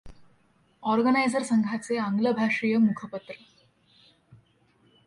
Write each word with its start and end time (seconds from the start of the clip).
organiser 0.83 1.43
संघाचे 1.43 1.97
आंग्लभाषीय 1.97 2.77
मुखपत्र 2.77 3.33